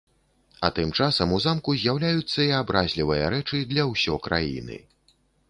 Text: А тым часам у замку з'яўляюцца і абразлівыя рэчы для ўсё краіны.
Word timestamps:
А 0.67 0.69
тым 0.77 0.93
часам 1.03 1.35
у 1.37 1.37
замку 1.43 1.75
з'яўляюцца 1.81 2.39
і 2.47 2.49
абразлівыя 2.61 3.29
рэчы 3.35 3.63
для 3.75 3.87
ўсё 3.93 4.19
краіны. 4.31 4.81